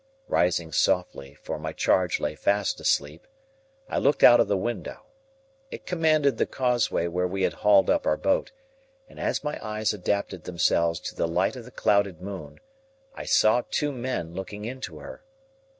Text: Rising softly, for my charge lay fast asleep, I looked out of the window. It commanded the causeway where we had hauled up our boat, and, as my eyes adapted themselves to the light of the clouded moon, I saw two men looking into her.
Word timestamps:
Rising 0.29 0.71
softly, 0.71 1.35
for 1.43 1.59
my 1.59 1.73
charge 1.73 2.19
lay 2.19 2.33
fast 2.33 2.79
asleep, 2.79 3.27
I 3.87 3.99
looked 3.99 4.23
out 4.23 4.39
of 4.39 4.47
the 4.47 4.57
window. 4.57 5.05
It 5.69 5.85
commanded 5.85 6.39
the 6.39 6.47
causeway 6.47 7.05
where 7.05 7.27
we 7.27 7.43
had 7.43 7.53
hauled 7.53 7.87
up 7.87 8.07
our 8.07 8.17
boat, 8.17 8.51
and, 9.07 9.19
as 9.19 9.43
my 9.43 9.63
eyes 9.63 9.93
adapted 9.93 10.45
themselves 10.45 10.99
to 11.01 11.13
the 11.13 11.27
light 11.27 11.55
of 11.55 11.65
the 11.65 11.69
clouded 11.71 12.19
moon, 12.19 12.59
I 13.13 13.25
saw 13.25 13.61
two 13.69 13.91
men 13.91 14.33
looking 14.33 14.65
into 14.65 14.97
her. 14.97 15.23